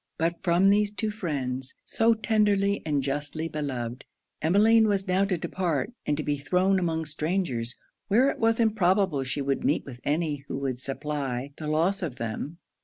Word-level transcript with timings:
But 0.17 0.41
from 0.41 0.69
these 0.71 0.91
two 0.91 1.11
friends, 1.11 1.75
so 1.85 2.15
tenderly 2.15 2.81
and 2.87 3.03
justly 3.03 3.47
beloved, 3.47 4.03
Emmeline 4.41 4.87
was 4.87 5.07
now 5.07 5.25
to 5.25 5.37
depart, 5.37 5.93
and 6.07 6.17
to 6.17 6.23
be 6.23 6.39
thrown 6.39 6.79
among 6.79 7.05
strangers, 7.05 7.75
where 8.07 8.27
it 8.31 8.39
was 8.39 8.59
improbable 8.59 9.23
she 9.23 9.43
would 9.43 9.63
meet 9.63 9.85
with 9.85 9.99
any 10.03 10.37
who 10.47 10.57
would 10.57 10.79
supply 10.79 11.51
the 11.59 11.67
loss 11.67 12.01
of 12.01 12.15
them. 12.15 12.57